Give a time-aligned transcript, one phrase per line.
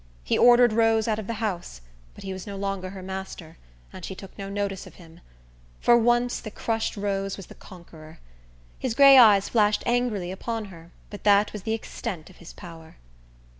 [0.23, 1.79] He ordered Rose out of the house;
[2.15, 3.59] but he was no longer her master,
[3.93, 5.19] and she took no notice of him.
[5.79, 8.17] For once the crushed Rose was the conqueror.
[8.79, 12.95] His gray eyes flashed angrily upon her; but that was the extent of his power.